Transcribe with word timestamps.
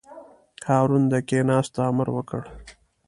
هارون 0.67 1.03
د 1.11 1.13
کېناستو 1.27 1.79
امر 1.89 2.07
وکړ. 2.15 2.41